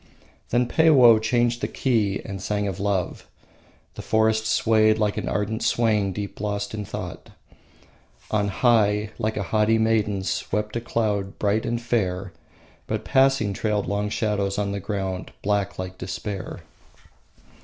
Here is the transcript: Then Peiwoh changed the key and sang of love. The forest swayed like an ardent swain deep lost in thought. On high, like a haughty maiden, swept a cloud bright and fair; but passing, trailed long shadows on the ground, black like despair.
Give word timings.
Then 0.49 0.65
Peiwoh 0.67 1.21
changed 1.21 1.61
the 1.61 1.67
key 1.67 2.23
and 2.25 2.41
sang 2.41 2.67
of 2.67 2.79
love. 2.79 3.27
The 3.93 4.01
forest 4.01 4.47
swayed 4.47 4.97
like 4.97 5.15
an 5.15 5.29
ardent 5.29 5.61
swain 5.61 6.11
deep 6.11 6.41
lost 6.41 6.73
in 6.73 6.85
thought. 6.85 7.29
On 8.31 8.47
high, 8.47 9.11
like 9.19 9.37
a 9.37 9.43
haughty 9.43 9.77
maiden, 9.77 10.23
swept 10.23 10.75
a 10.75 10.81
cloud 10.81 11.37
bright 11.37 11.67
and 11.67 11.79
fair; 11.79 12.33
but 12.87 13.05
passing, 13.05 13.53
trailed 13.53 13.85
long 13.85 14.09
shadows 14.09 14.57
on 14.57 14.71
the 14.71 14.79
ground, 14.79 15.33
black 15.43 15.77
like 15.77 15.99
despair. 15.99 16.61